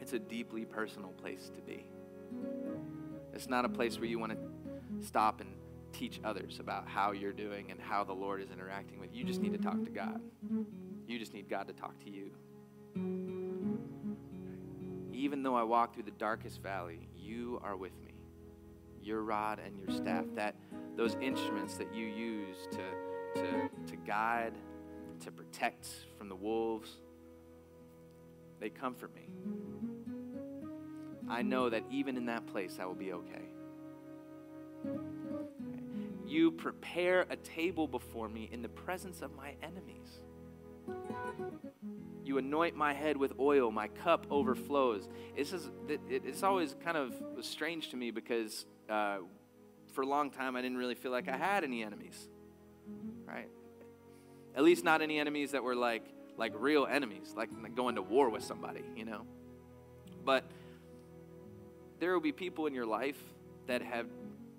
it's 0.00 0.14
a 0.14 0.18
deeply 0.18 0.64
personal 0.64 1.10
place 1.10 1.50
to 1.54 1.60
be. 1.60 1.86
It's 3.34 3.48
not 3.48 3.64
a 3.64 3.68
place 3.68 3.98
where 3.98 4.08
you 4.08 4.18
want 4.18 4.32
to 4.32 5.06
stop 5.06 5.40
and 5.40 5.50
teach 5.92 6.20
others 6.24 6.58
about 6.58 6.88
how 6.88 7.12
you're 7.12 7.32
doing 7.32 7.70
and 7.70 7.80
how 7.80 8.02
the 8.04 8.12
Lord 8.12 8.40
is 8.40 8.50
interacting 8.50 8.98
with 8.98 9.12
you. 9.12 9.20
You 9.20 9.24
just 9.24 9.40
need 9.40 9.52
to 9.52 9.58
talk 9.58 9.84
to 9.84 9.90
God. 9.90 10.20
You 11.10 11.18
just 11.18 11.34
need 11.34 11.48
God 11.50 11.66
to 11.66 11.72
talk 11.72 11.98
to 12.04 12.10
you. 12.10 12.30
Even 15.12 15.42
though 15.42 15.56
I 15.56 15.64
walk 15.64 15.92
through 15.92 16.04
the 16.04 16.12
darkest 16.12 16.62
valley, 16.62 17.08
you 17.16 17.60
are 17.64 17.76
with 17.76 17.90
me. 18.00 18.14
Your 19.02 19.22
rod 19.22 19.58
and 19.58 19.76
your 19.76 19.90
staff, 19.90 20.24
that 20.36 20.54
those 20.96 21.16
instruments 21.20 21.74
that 21.78 21.92
you 21.92 22.06
use 22.06 22.58
to, 22.70 23.40
to, 23.42 23.70
to 23.88 23.96
guide, 24.06 24.52
to 25.24 25.32
protect 25.32 25.88
from 26.16 26.28
the 26.28 26.36
wolves, 26.36 26.98
they 28.60 28.70
comfort 28.70 29.10
me. 29.12 29.26
I 31.28 31.42
know 31.42 31.70
that 31.70 31.82
even 31.90 32.16
in 32.18 32.26
that 32.26 32.46
place, 32.46 32.78
I 32.80 32.84
will 32.84 32.94
be 32.94 33.14
okay. 33.14 33.48
You 36.24 36.52
prepare 36.52 37.26
a 37.30 37.36
table 37.36 37.88
before 37.88 38.28
me 38.28 38.48
in 38.52 38.62
the 38.62 38.68
presence 38.68 39.22
of 39.22 39.34
my 39.34 39.56
enemies. 39.60 40.20
You 42.24 42.38
anoint 42.38 42.76
my 42.76 42.92
head 42.92 43.16
with 43.16 43.32
oil, 43.40 43.70
my 43.70 43.88
cup 43.88 44.26
overflows. 44.30 45.08
It's, 45.36 45.50
just, 45.50 45.70
it's 45.88 46.42
always 46.42 46.76
kind 46.84 46.96
of 46.96 47.14
strange 47.40 47.90
to 47.90 47.96
me 47.96 48.10
because 48.10 48.66
uh, 48.88 49.18
for 49.92 50.02
a 50.02 50.06
long 50.06 50.30
time 50.30 50.54
I 50.54 50.62
didn't 50.62 50.76
really 50.76 50.94
feel 50.94 51.10
like 51.10 51.28
I 51.28 51.36
had 51.36 51.64
any 51.64 51.82
enemies, 51.82 52.28
right? 53.26 53.48
At 54.54 54.62
least 54.62 54.84
not 54.84 55.02
any 55.02 55.18
enemies 55.18 55.52
that 55.52 55.62
were 55.62 55.74
like, 55.74 56.04
like 56.36 56.52
real 56.56 56.86
enemies, 56.86 57.34
like 57.36 57.50
going 57.74 57.96
to 57.96 58.02
war 58.02 58.30
with 58.30 58.44
somebody, 58.44 58.84
you 58.96 59.04
know? 59.04 59.26
But 60.24 60.44
there 61.98 62.12
will 62.12 62.20
be 62.20 62.32
people 62.32 62.66
in 62.66 62.74
your 62.74 62.86
life 62.86 63.18
that 63.66 63.82
have 63.82 64.06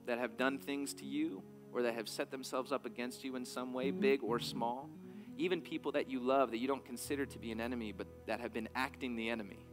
that 0.06 0.18
have 0.18 0.38
done 0.38 0.58
things 0.58 0.94
to 0.96 1.06
you 1.06 1.44
or 1.74 1.84
that 1.84 1.94
have 1.96 2.10
set 2.10 2.32
themselves 2.32 2.72
up 2.72 2.86
against 2.86 3.24
you 3.24 3.36
in 3.36 3.46
some 3.46 3.74
way, 3.74 3.92
big 3.92 4.22
or 4.24 4.40
small. 4.40 4.90
Even 5.38 5.62
people 5.62 5.94
that 5.94 6.10
you 6.10 6.20
love 6.20 6.52
that 6.52 6.58
you 6.58 6.68
don't 6.68 6.86
consider 6.86 7.26
to 7.26 7.40
be 7.40 7.52
an 7.52 7.60
enemy, 7.60 7.92
but 7.92 8.08
that 8.28 8.40
have 8.40 8.54
been 8.54 8.70
acting 8.76 9.16
the 9.16 9.30
enemy 9.30 9.66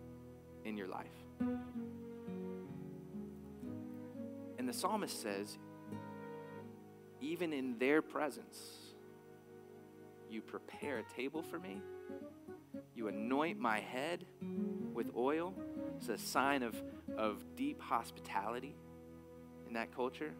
in 0.64 0.76
your 0.76 0.88
life. 0.88 1.06
And 4.58 4.68
the 4.68 4.72
psalmist 4.72 5.20
says, 5.20 5.58
even 7.20 7.52
in 7.52 7.78
their 7.78 8.02
presence, 8.02 8.58
you 10.30 10.40
prepare 10.40 10.98
a 10.98 11.04
table 11.14 11.42
for 11.42 11.58
me, 11.58 11.80
you 12.94 13.08
anoint 13.08 13.58
my 13.58 13.80
head 13.80 14.24
with 14.92 15.10
oil. 15.16 15.54
It's 15.96 16.08
a 16.08 16.18
sign 16.18 16.62
of, 16.62 16.80
of 17.16 17.44
deep 17.56 17.80
hospitality 17.80 18.74
in 19.66 19.74
that 19.74 19.94
culture. 19.94 20.32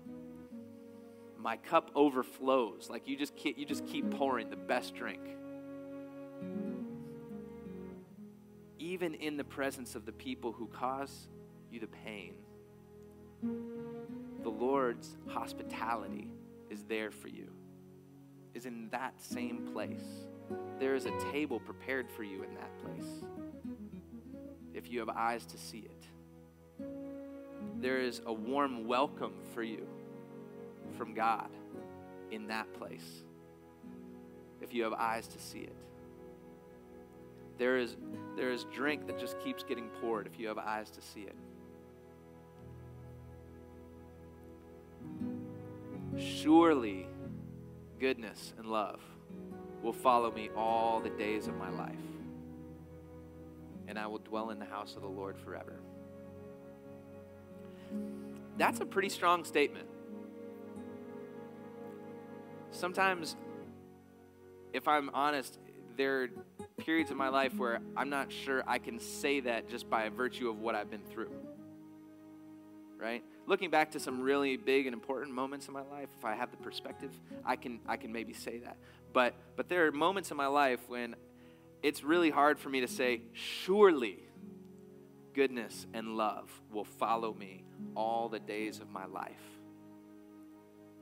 My 1.38 1.57
cup 1.57 1.90
overflows. 1.95 2.88
Like 2.90 3.07
you 3.07 3.16
just 3.16 3.37
keep, 3.37 3.57
you 3.57 3.64
just 3.64 3.87
keep 3.87 4.11
pouring 4.11 4.50
the 4.50 4.57
best 4.57 4.95
drink. 4.95 5.21
Even 8.78 9.14
in 9.14 9.37
the 9.37 9.45
presence 9.45 9.95
of 9.95 10.04
the 10.04 10.12
people 10.12 10.52
who 10.52 10.66
cause 10.66 11.28
you 11.71 11.80
the 11.80 11.87
pain, 11.87 12.35
the 14.42 14.49
Lord's 14.49 15.16
hospitality 15.28 16.30
is 16.71 16.83
there 16.85 17.11
for 17.11 17.28
you, 17.28 17.50
is 18.54 18.66
in 18.66 18.88
that 18.90 19.21
same 19.21 19.68
place. 19.73 20.26
There 20.78 20.95
is 20.95 21.07
a 21.07 21.33
table 21.33 21.61
prepared 21.61 22.11
for 22.11 22.23
you 22.23 22.42
in 22.42 22.54
that 22.54 22.78
place 22.83 23.23
if 24.75 24.90
you 24.90 25.00
have 25.00 25.09
eyes 25.09 25.45
to 25.47 25.59
see 25.59 25.78
it. 25.78 26.87
There 27.80 28.00
is 28.00 28.23
a 28.26 28.33
warm 28.33 28.87
welcome 28.87 29.35
for 29.52 29.62
you 29.62 29.87
from 30.97 31.14
God 31.14 31.50
in 32.30 32.47
that 32.49 32.73
place 32.75 33.23
if 34.61 34.75
you 34.75 34.83
have 34.85 34.92
eyes 34.92 35.28
to 35.28 35.38
see 35.38 35.61
it. 35.61 35.76
There 37.59 37.78
is, 37.78 37.97
there 38.37 38.52
is 38.52 38.64
drink 38.73 39.07
that 39.07 39.18
just 39.18 39.38
keeps 39.40 39.62
getting 39.62 39.88
poured 40.00 40.26
if 40.26 40.38
you 40.38 40.49
have 40.49 40.59
eyes 40.59 40.90
to 40.90 41.02
see 41.02 41.23
it. 41.23 41.37
Surely 46.16 47.07
goodness 47.99 48.54
and 48.59 48.66
love 48.66 49.00
will 49.83 49.92
follow 49.92 50.30
me 50.30 50.50
all 50.57 51.00
the 51.00 51.11
days 51.11 51.47
of 51.47 51.57
my 51.57 51.71
life, 51.71 51.95
and 53.87 53.99
I 53.99 54.07
will 54.07 54.18
dwell 54.18 54.50
in 54.50 54.59
the 54.59 54.64
house 54.64 54.95
of 54.97 55.02
the 55.02 55.09
Lord 55.09 55.37
forever. 55.38 55.80
That's 58.57 58.80
a 58.80 58.87
pretty 58.87 59.09
strong 59.09 59.45
statement. 59.45 59.88
Sometimes, 62.78 63.35
if 64.73 64.87
I'm 64.87 65.11
honest, 65.12 65.58
there 65.97 66.23
are 66.23 66.28
periods 66.76 67.11
in 67.11 67.16
my 67.16 67.28
life 67.28 67.58
where 67.58 67.80
I'm 67.97 68.08
not 68.08 68.30
sure 68.30 68.62
I 68.68 68.78
can 68.78 69.00
say 69.00 69.40
that 69.40 69.68
just 69.68 69.90
by 69.90 70.08
virtue 70.11 70.49
of 70.49 70.61
what 70.61 70.76
I've 70.76 70.88
been 70.88 71.02
through. 71.02 71.32
Right? 72.97 73.25
Looking 73.49 73.70
back 73.70 73.90
to 73.92 74.00
some 74.00 74.20
really 74.20 74.56
big 74.56 74.87
and 74.87 74.94
important 74.94 75.35
moments 75.35 75.66
in 75.66 75.75
my 75.75 75.82
life, 75.82 76.08
if 76.16 76.25
I 76.25 76.37
have 76.37 76.52
the 76.52 76.56
perspective, 76.56 77.11
I 77.44 77.56
can 77.56 77.80
I 77.88 77.97
can 77.97 78.12
maybe 78.12 78.32
say 78.32 78.58
that. 78.58 78.76
But 79.12 79.35
but 79.56 79.68
there 79.68 79.85
are 79.87 79.92
moments 79.92 80.30
in 80.30 80.37
my 80.37 80.47
life 80.47 80.80
when 80.87 81.16
it's 81.82 82.04
really 82.04 82.30
hard 82.30 82.61
for 82.61 82.68
me 82.68 82.80
to 82.82 82.88
say, 82.88 83.23
surely 83.32 84.20
goodness 85.35 85.88
and 85.94 86.16
love 86.16 86.49
will 86.73 86.85
follow 86.85 87.35
me 87.35 87.64
all 87.97 88.28
the 88.28 88.38
days 88.38 88.78
of 88.78 88.88
my 88.88 89.06
life. 89.06 89.42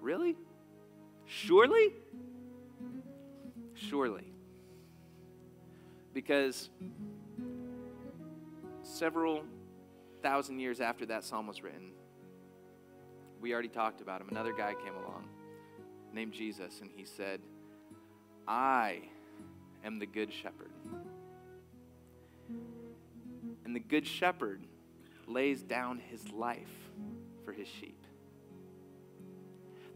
Really? 0.00 0.36
Surely? 1.26 1.92
Surely. 3.74 4.32
Because 6.14 6.70
several 8.82 9.44
thousand 10.22 10.60
years 10.60 10.80
after 10.80 11.04
that 11.06 11.24
psalm 11.24 11.46
was 11.46 11.62
written, 11.62 11.90
we 13.40 13.52
already 13.52 13.68
talked 13.68 14.00
about 14.00 14.20
him. 14.20 14.28
Another 14.30 14.52
guy 14.52 14.74
came 14.74 14.94
along 14.94 15.28
named 16.12 16.32
Jesus, 16.32 16.80
and 16.80 16.90
he 16.96 17.04
said, 17.04 17.40
I 18.48 19.02
am 19.84 19.98
the 19.98 20.06
good 20.06 20.32
shepherd. 20.32 20.70
And 23.64 23.76
the 23.76 23.80
good 23.80 24.06
shepherd 24.06 24.62
lays 25.26 25.62
down 25.62 25.98
his 25.98 26.30
life 26.30 26.90
for 27.44 27.52
his 27.52 27.68
sheep. 27.68 28.05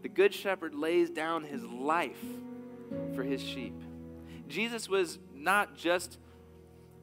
The 0.02 0.08
good 0.08 0.32
shepherd 0.32 0.74
lays 0.74 1.10
down 1.10 1.44
his 1.44 1.62
life 1.64 2.22
for 3.14 3.22
his 3.22 3.42
sheep. 3.42 3.74
Jesus 4.48 4.88
was 4.88 5.18
not 5.34 5.76
just 5.76 6.18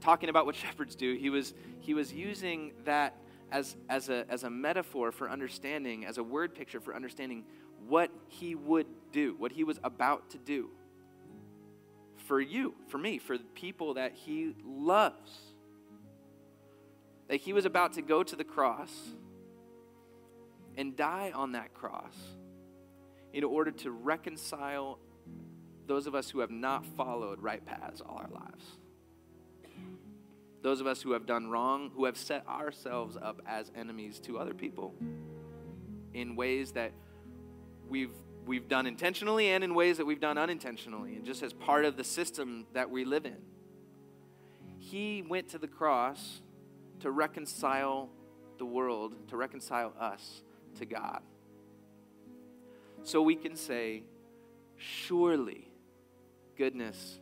talking 0.02 0.30
about 0.30 0.46
what 0.46 0.56
shepherds 0.66 0.96
do, 0.96 1.16
he 1.16 1.30
was, 1.30 1.54
he 1.80 1.94
was 1.94 2.14
using 2.14 2.74
that 2.86 3.16
as, 3.52 3.76
as, 3.90 4.10
a, 4.10 4.26
as 4.30 4.44
a 4.44 4.50
metaphor 4.50 5.12
for 5.12 5.30
understanding, 5.30 6.06
as 6.06 6.18
a 6.18 6.24
word 6.24 6.54
picture 6.54 6.80
for 6.80 6.96
understanding 6.96 7.46
what 7.88 8.12
he 8.28 8.56
would 8.56 8.88
do, 9.12 9.36
what 9.38 9.52
he 9.52 9.64
was 9.64 9.80
about 9.84 10.30
to 10.32 10.38
do 10.38 10.70
for 12.28 12.42
you, 12.42 12.76
for 12.90 12.98
me, 12.98 13.18
for 13.18 13.38
the 13.38 13.44
people 13.56 13.94
that 13.94 14.14
he 14.14 14.54
loves. 14.66 15.32
That 17.30 17.38
he 17.38 17.54
was 17.54 17.66
about 17.66 17.94
to 17.94 18.02
go 18.02 18.22
to 18.22 18.36
the 18.36 18.44
cross 18.44 18.92
and 20.78 20.96
die 20.96 21.32
on 21.34 21.54
that 21.54 21.74
cross 21.74 22.16
in 23.34 23.44
order 23.44 23.72
to 23.72 23.92
reconcile 23.92 25.00
those 25.86 26.08
of 26.08 26.16
us 26.16 26.30
who 26.30 26.40
have 26.40 26.52
not 26.52 26.86
followed 26.86 27.42
right 27.42 27.66
paths 27.66 28.02
all 28.02 28.18
our 28.18 28.30
lives. 28.30 28.66
Those 30.62 30.82
of 30.82 30.88
us 30.88 31.02
who 31.02 31.12
have 31.12 31.26
done 31.26 31.50
wrong, 31.50 31.92
who 31.96 32.06
have 32.06 32.18
set 32.18 32.46
ourselves 32.48 33.16
up 33.16 33.42
as 33.46 33.72
enemies 33.76 34.20
to 34.22 34.38
other 34.38 34.54
people 34.54 34.96
in 36.14 36.36
ways 36.36 36.72
that 36.74 36.92
we've 37.88 38.12
we've 38.46 38.68
done 38.68 38.88
intentionally 38.88 39.50
and 39.50 39.64
in 39.64 39.76
ways 39.76 39.98
that 39.98 40.06
we've 40.06 40.22
done 40.22 40.38
unintentionally, 40.38 41.16
and 41.16 41.26
just 41.26 41.44
as 41.44 41.54
part 41.54 41.86
of 41.86 41.98
the 41.98 42.04
system 42.04 42.66
that 42.74 42.90
we 42.90 43.06
live 43.06 43.26
in. 43.26 43.38
He 44.80 45.22
went 45.28 45.50
to 45.50 45.58
the 45.58 45.68
cross 45.68 46.42
to 47.02 47.12
reconcile 47.12 48.10
the 48.58 48.66
world, 48.66 49.16
to 49.28 49.38
reconcile 49.38 49.94
us 50.00 50.44
to 50.80 50.86
God. 50.86 51.22
So 53.04 53.22
we 53.22 53.36
can 53.36 53.56
say, 53.56 54.04
Surely 54.78 55.68
goodness 56.58 57.20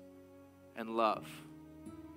and 0.76 0.96
love 0.98 1.26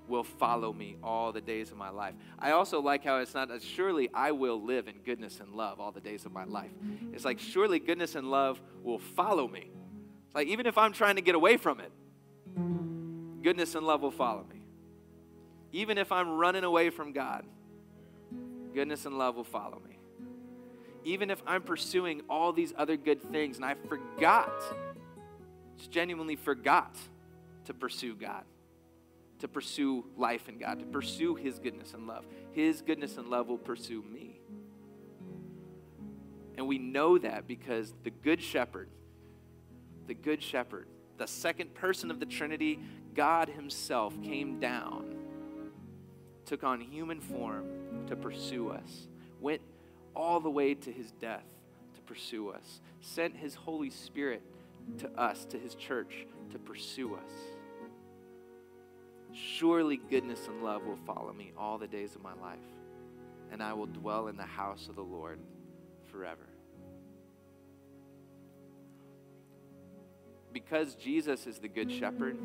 will 0.08 0.24
follow 0.24 0.72
me 0.72 0.96
all 1.02 1.32
the 1.32 1.40
days 1.40 1.70
of 1.70 1.76
my 1.76 1.90
life. 1.90 2.14
I 2.38 2.52
also 2.52 2.80
like 2.80 3.04
how 3.04 3.18
it's 3.18 3.34
not 3.34 3.50
as 3.50 3.62
surely 3.62 4.08
I 4.12 4.32
will 4.32 4.62
live 4.62 4.88
in 4.88 4.96
goodness 5.04 5.40
and 5.40 5.52
love 5.52 5.80
all 5.80 5.92
the 5.92 6.00
days 6.00 6.24
of 6.24 6.32
my 6.32 6.44
life. 6.44 6.70
It's 7.12 7.24
like 7.24 7.38
surely 7.38 7.78
goodness 7.78 8.14
and 8.14 8.30
love 8.30 8.60
will 8.82 8.98
follow 8.98 9.46
me. 9.46 9.70
It's 10.26 10.34
like 10.34 10.48
even 10.48 10.66
if 10.66 10.78
I'm 10.78 10.92
trying 10.92 11.16
to 11.16 11.22
get 11.22 11.34
away 11.34 11.56
from 11.56 11.80
it, 11.80 11.92
goodness 13.42 13.74
and 13.74 13.86
love 13.86 14.00
will 14.00 14.10
follow 14.10 14.44
me. 14.50 14.62
Even 15.72 15.98
if 15.98 16.10
I'm 16.10 16.30
running 16.30 16.64
away 16.64 16.90
from 16.90 17.12
God, 17.12 17.44
goodness 18.74 19.04
and 19.04 19.18
love 19.18 19.36
will 19.36 19.44
follow 19.44 19.80
me. 19.86 19.97
Even 21.08 21.30
if 21.30 21.42
I'm 21.46 21.62
pursuing 21.62 22.20
all 22.28 22.52
these 22.52 22.74
other 22.76 22.96
good 22.96 23.22
things 23.22 23.56
and 23.56 23.64
I 23.64 23.74
forgot, 23.88 24.52
just 25.78 25.90
genuinely 25.90 26.36
forgot 26.36 26.96
to 27.64 27.74
pursue 27.74 28.14
God 28.14 28.44
to 29.40 29.48
pursue 29.48 30.04
life 30.16 30.48
in 30.48 30.58
God, 30.58 30.80
to 30.80 30.86
pursue 30.86 31.34
His 31.34 31.58
goodness 31.58 31.94
and 31.94 32.06
love. 32.06 32.24
His 32.52 32.82
goodness 32.82 33.16
and 33.16 33.28
love 33.28 33.48
will 33.48 33.58
pursue 33.58 34.02
me. 34.02 34.40
And 36.56 36.66
we 36.66 36.78
know 36.78 37.18
that 37.18 37.46
because 37.46 37.94
the 38.02 38.10
Good 38.10 38.42
Shepherd, 38.42 38.88
the 40.06 40.14
Good 40.14 40.42
Shepherd, 40.42 40.88
the 41.16 41.26
second 41.26 41.74
person 41.74 42.10
of 42.10 42.18
the 42.18 42.26
Trinity, 42.26 42.80
God 43.14 43.48
Himself 43.48 44.20
came 44.22 44.58
down, 44.58 45.14
took 46.44 46.64
on 46.64 46.80
human 46.80 47.20
form 47.20 47.64
to 48.08 48.16
pursue 48.16 48.70
us, 48.70 49.06
went 49.40 49.60
all 50.14 50.40
the 50.40 50.50
way 50.50 50.74
to 50.74 50.92
His 50.92 51.12
death 51.12 51.44
to 51.94 52.00
pursue 52.02 52.50
us, 52.50 52.80
sent 53.00 53.36
His 53.36 53.54
Holy 53.54 53.90
Spirit 53.90 54.42
to 54.98 55.10
us, 55.18 55.44
to 55.46 55.58
His 55.58 55.74
church, 55.74 56.26
to 56.50 56.58
pursue 56.58 57.14
us. 57.14 57.32
Surely 59.32 60.00
goodness 60.10 60.46
and 60.48 60.62
love 60.62 60.84
will 60.86 60.98
follow 61.06 61.32
me 61.32 61.52
all 61.56 61.78
the 61.78 61.86
days 61.86 62.14
of 62.14 62.22
my 62.22 62.34
life, 62.34 62.58
and 63.52 63.62
I 63.62 63.74
will 63.74 63.86
dwell 63.86 64.28
in 64.28 64.36
the 64.36 64.42
house 64.42 64.88
of 64.88 64.96
the 64.96 65.02
Lord 65.02 65.38
forever. 66.10 66.48
Because 70.52 70.94
Jesus 70.94 71.46
is 71.46 71.58
the 71.58 71.68
good 71.68 71.92
shepherd, 71.92 72.38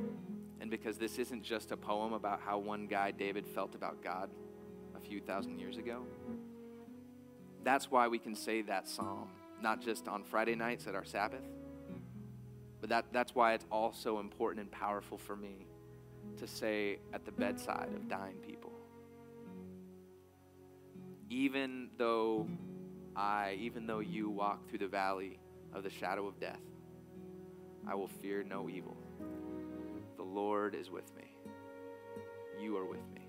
and 0.60 0.70
because 0.70 0.98
this 0.98 1.20
isn't 1.20 1.44
just 1.44 1.72
a 1.72 1.78
poem 1.78 2.14
about 2.14 2.42
how 2.42 2.58
one 2.58 2.86
guy, 2.86 3.12
David, 3.12 3.48
felt 3.48 3.76
about 3.76 4.04
God 4.04 4.30
a 4.96 5.00
few 5.00 5.20
thousand 5.22 5.60
years 5.60 5.78
ago, 5.78 6.04
that's 7.64 7.90
why 7.90 8.08
we 8.08 8.20
can 8.20 8.36
say 8.36 8.62
that 8.64 8.88
psalm, 8.88 9.30
not 9.62 9.82
just 9.82 10.08
on 10.08 10.24
Friday 10.24 10.56
nights 10.56 10.88
at 10.88 10.96
our 10.96 11.06
Sabbath, 11.06 11.44
but 12.82 12.90
that, 12.90 13.06
that's 13.12 13.34
why 13.34 13.54
it's 13.54 13.66
also 13.72 14.20
important 14.20 14.62
and 14.62 14.72
powerful 14.72 15.18
for 15.18 15.36
me 15.36 15.68
to 16.38 16.48
say 16.48 17.00
at 17.14 17.26
the 17.26 17.32
bedside 17.32 17.90
of 17.96 18.10
dying 18.10 18.36
people. 18.46 18.72
Even 21.30 21.90
though 21.98 22.48
I, 23.16 23.58
even 23.60 23.88
though 23.88 24.00
you 24.00 24.30
walk 24.30 24.68
through 24.70 24.80
the 24.80 24.88
valley 24.88 25.40
of 25.74 25.84
the 25.84 25.90
shadow 25.90 26.28
of 26.28 26.40
death, 26.40 26.60
I 27.88 27.96
will 27.96 28.08
fear 28.08 28.44
no 28.44 28.70
evil. 28.70 28.98
The 30.18 30.24
Lord 30.24 30.76
is 30.76 30.90
with 30.90 31.16
me. 31.16 31.36
You 32.60 32.78
are 32.78 32.86
with 32.86 33.04
me. 33.14 33.28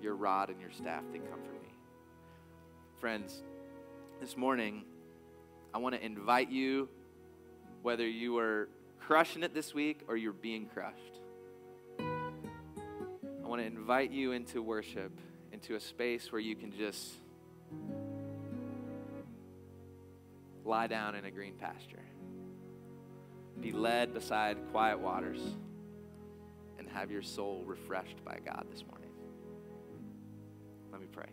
Your 0.00 0.14
rod 0.14 0.50
and 0.50 0.60
your 0.60 0.70
staff, 0.70 1.02
they 1.12 1.18
comfort 1.18 1.62
me. 1.62 1.65
Friends, 3.00 3.42
this 4.22 4.38
morning, 4.38 4.82
I 5.74 5.78
want 5.78 5.94
to 5.94 6.02
invite 6.02 6.50
you 6.50 6.88
whether 7.82 8.08
you 8.08 8.38
are 8.38 8.70
crushing 9.00 9.42
it 9.42 9.52
this 9.52 9.74
week 9.74 10.00
or 10.08 10.16
you're 10.16 10.32
being 10.32 10.64
crushed. 10.64 11.20
I 11.98 13.46
want 13.46 13.60
to 13.60 13.66
invite 13.66 14.12
you 14.12 14.32
into 14.32 14.62
worship, 14.62 15.12
into 15.52 15.74
a 15.74 15.80
space 15.80 16.32
where 16.32 16.40
you 16.40 16.56
can 16.56 16.72
just 16.72 17.12
lie 20.64 20.86
down 20.86 21.14
in 21.16 21.26
a 21.26 21.30
green 21.30 21.54
pasture, 21.54 22.02
be 23.60 23.72
led 23.72 24.14
beside 24.14 24.56
quiet 24.72 24.98
waters, 24.98 25.40
and 26.78 26.88
have 26.88 27.10
your 27.10 27.22
soul 27.22 27.62
refreshed 27.66 28.24
by 28.24 28.38
God 28.42 28.64
this 28.72 28.84
morning. 28.86 29.10
Let 30.90 31.02
me 31.02 31.08
pray. 31.12 31.28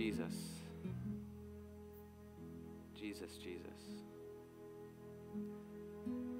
Jesus. 0.00 0.32
Jesus, 2.98 3.36
Jesus. 3.36 3.66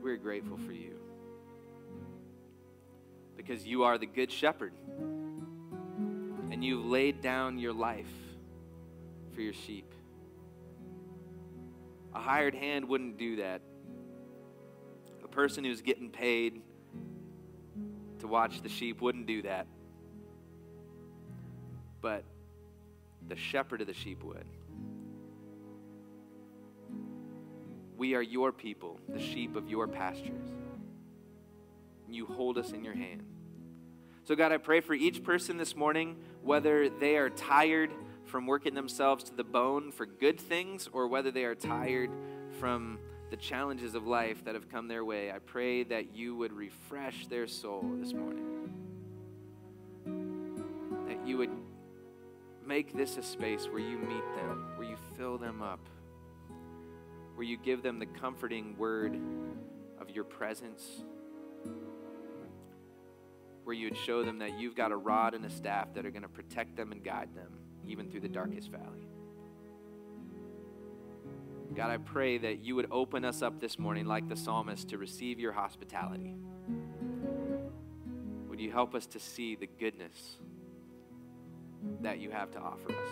We're 0.03 0.17
grateful 0.17 0.57
for 0.57 0.73
you 0.73 0.95
because 3.37 3.67
you 3.67 3.83
are 3.83 3.99
the 3.99 4.07
good 4.07 4.33
shepherd 4.33 4.73
and 6.51 6.65
you've 6.65 6.87
laid 6.87 7.21
down 7.21 7.59
your 7.59 7.75
life 7.75 8.09
for 9.35 9.43
your 9.43 9.53
sheep. 9.53 9.93
A 12.15 12.19
hired 12.19 12.55
hand 12.55 12.89
wouldn't 12.89 13.19
do 13.19 13.37
that. 13.37 13.61
A 15.23 15.29
person 15.29 15.65
who's 15.65 15.83
getting 15.83 16.09
paid 16.09 16.63
to 18.21 18.27
watch 18.27 18.63
the 18.63 18.71
sheep 18.71 19.03
wouldn't 19.03 19.27
do 19.27 19.43
that. 19.43 19.67
But 22.01 22.25
the 23.31 23.37
shepherd 23.37 23.81
of 23.81 23.87
the 23.87 23.95
sheep 23.95 24.23
would. 24.25 24.45
We 27.97 28.15
are 28.15 28.23
your 28.23 28.53
people, 28.53 29.01
the 29.09 29.21
sheep 29.21 29.57
of 29.57 29.69
your 29.69 29.87
pastures. 29.87 30.51
You 32.09 32.27
hold 32.27 32.59
us 32.59 32.73
in 32.73 32.85
your 32.85 32.95
hand. 32.95 33.23
So, 34.25 34.35
God, 34.35 34.53
I 34.53 34.59
pray 34.59 34.81
for 34.81 34.95
each 34.95 35.23
person 35.23 35.57
this 35.57 35.77
morning, 35.77 36.17
whether 36.43 36.89
they 36.89 37.17
are 37.17 37.31
tired 37.31 37.91
from 38.25 38.47
working 38.47 38.75
themselves 38.75 39.25
to 39.25 39.35
the 39.35 39.45
bone 39.45 39.93
for 39.93 40.07
good 40.07 40.41
things 40.41 40.89
or 40.93 41.07
whether 41.07 41.31
they 41.31 41.45
are 41.45 41.55
tired 41.55 42.11
from 42.59 42.99
the 43.31 43.37
challenges 43.37 43.95
of 43.95 44.07
life 44.07 44.45
that 44.45 44.55
have 44.55 44.69
come 44.69 44.89
their 44.89 45.05
way, 45.05 45.31
I 45.31 45.39
pray 45.39 45.85
that 45.85 46.17
you 46.17 46.35
would 46.35 46.53
refresh 46.53 47.27
their 47.29 47.47
soul 47.47 47.85
this 48.01 48.13
morning. 48.13 48.47
That 51.07 51.27
you 51.27 51.39
would 51.39 51.51
make 52.71 52.97
this 52.97 53.17
a 53.17 53.23
space 53.23 53.67
where 53.67 53.81
you 53.81 53.99
meet 53.99 54.23
them, 54.37 54.65
where 54.77 54.87
you 54.87 54.97
fill 55.19 55.37
them 55.37 55.61
up, 55.61 55.81
where 57.35 57.45
you 57.45 57.57
give 57.57 57.83
them 57.83 57.99
the 57.99 58.07
comforting 58.07 58.79
word 58.79 59.19
of 60.01 60.09
your 60.09 60.23
presence, 60.23 61.03
where 63.65 63.75
you 63.75 63.89
would 63.89 63.97
show 63.97 64.23
them 64.23 64.39
that 64.39 64.57
you've 64.57 64.77
got 64.77 64.93
a 64.93 64.97
rod 64.97 65.35
and 65.35 65.45
a 65.45 65.51
staff 65.51 65.93
that 65.95 66.07
are 66.07 66.13
going 66.13 66.23
to 66.23 66.29
protect 66.29 66.77
them 66.77 66.93
and 66.93 67.03
guide 67.03 67.35
them, 67.35 67.59
even 67.89 68.09
through 68.09 68.21
the 68.21 68.29
darkest 68.29 68.71
valley. 68.71 69.09
God, 71.75 71.91
I 71.91 71.97
pray 71.97 72.39
that 72.39 72.61
you 72.61 72.77
would 72.77 72.87
open 72.93 73.25
us 73.25 73.43
up 73.43 73.59
this 73.59 73.81
morning, 73.81 74.07
like 74.07 74.29
the 74.29 74.37
psalmist, 74.37 74.91
to 74.91 74.99
receive 74.99 75.41
your 75.41 75.51
hospitality. 75.51 76.37
Would 78.49 78.61
you 78.61 78.71
help 78.71 78.95
us 78.95 79.07
to 79.07 79.19
see 79.19 79.57
the 79.57 79.67
goodness? 79.67 80.37
That 82.01 82.19
you 82.19 82.31
have 82.31 82.51
to 82.53 82.59
offer 82.59 82.91
us. 82.91 83.09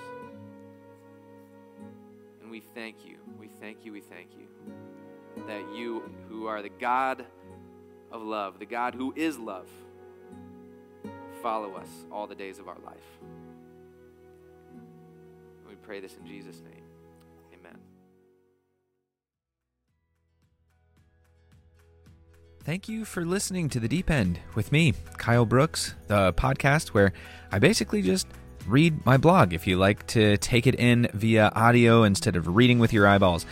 And 2.43 2.51
we 2.51 2.61
thank 2.61 3.05
you. 3.05 3.17
We 3.39 3.49
thank 3.61 3.85
you. 3.85 3.93
We 3.93 4.01
thank 4.01 4.29
you 4.37 4.47
that 5.47 5.63
you, 5.75 6.03
who 6.29 6.47
are 6.47 6.63
the 6.63 6.69
God 6.69 7.25
of 8.11 8.23
love, 8.23 8.59
the 8.59 8.67
God 8.67 8.95
who 8.95 9.13
is 9.17 9.39
love, 9.39 9.69
follow 11.43 11.75
us 11.75 11.89
all 12.11 12.27
the 12.27 12.35
days 12.35 12.59
of 12.59 12.69
our 12.69 12.79
life. 12.85 12.97
We 15.69 15.75
pray 15.77 16.01
this 16.01 16.17
in 16.17 16.27
Jesus' 16.27 16.61
name. 16.61 16.83
Amen. 17.53 17.79
Thank 22.65 22.89
you 22.89 23.05
for 23.05 23.25
listening 23.25 23.69
to 23.71 23.81
The 23.81 23.89
Deep 23.89 24.11
End 24.11 24.41
with 24.55 24.73
me, 24.73 24.95
Kyle 25.17 25.47
Brooks, 25.47 25.95
the 26.09 26.33
podcast 26.33 26.89
where 26.89 27.13
I 27.53 27.59
basically 27.59 28.03
just 28.03 28.27
read 28.69 29.05
my 29.07 29.17
blog 29.17 29.53
if 29.53 29.67
you 29.67 29.77
like 29.77 30.07
to 30.09 30.37
take 30.39 30.67
it 30.67 30.75
in 30.75 31.09
via 31.15 31.51
audio 31.55 32.03
instead 32.03 32.37
of 32.37 32.55
reading 32.55 32.79
with 32.79 32.93
your 32.93 33.07
eyeballs. 33.07 33.47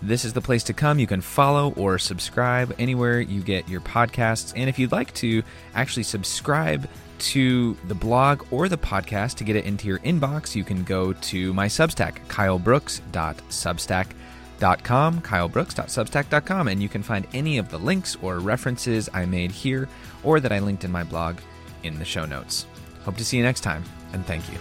This 0.00 0.24
is 0.24 0.32
the 0.32 0.40
place 0.40 0.62
to 0.64 0.72
come. 0.72 0.98
You 0.98 1.06
can 1.06 1.20
follow 1.20 1.72
or 1.74 1.98
subscribe 1.98 2.74
anywhere 2.78 3.20
you 3.20 3.42
get 3.42 3.68
your 3.68 3.80
podcasts. 3.80 4.52
And 4.56 4.68
if 4.68 4.78
you'd 4.78 4.92
like 4.92 5.12
to 5.14 5.42
actually 5.74 6.04
subscribe 6.04 6.88
to 7.18 7.76
the 7.88 7.94
blog 7.94 8.46
or 8.52 8.68
the 8.68 8.78
podcast 8.78 9.34
to 9.36 9.44
get 9.44 9.56
it 9.56 9.64
into 9.64 9.88
your 9.88 9.98
inbox, 10.00 10.54
you 10.54 10.62
can 10.62 10.84
go 10.84 11.12
to 11.12 11.52
my 11.52 11.66
Substack, 11.66 12.24
kylebrooks.substack.com, 12.28 15.22
kylebrooks.substack.com, 15.22 16.68
and 16.68 16.82
you 16.82 16.88
can 16.88 17.02
find 17.02 17.26
any 17.34 17.58
of 17.58 17.70
the 17.70 17.78
links 17.78 18.16
or 18.22 18.38
references 18.38 19.08
I 19.12 19.26
made 19.26 19.50
here 19.50 19.88
or 20.22 20.38
that 20.38 20.52
I 20.52 20.60
linked 20.60 20.84
in 20.84 20.92
my 20.92 21.02
blog 21.02 21.38
in 21.82 21.98
the 21.98 22.04
show 22.04 22.24
notes. 22.24 22.66
Hope 23.02 23.16
to 23.16 23.24
see 23.24 23.36
you 23.36 23.42
next 23.42 23.62
time 23.62 23.82
and 24.12 24.24
thank 24.26 24.50
you. 24.52 24.58